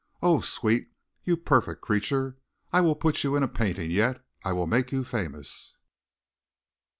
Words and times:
Oh, 0.23 0.39
sweet, 0.41 0.89
you 1.25 1.37
perfect 1.37 1.81
creature! 1.83 2.35
I 2.73 2.81
will 2.81 2.95
put 2.95 3.23
you 3.23 3.35
in 3.35 3.43
a 3.43 3.47
painting 3.47 3.91
yet. 3.91 4.25
I 4.43 4.51
will 4.51 4.65
make 4.65 4.91
you 4.91 5.03
famous." 5.03 5.75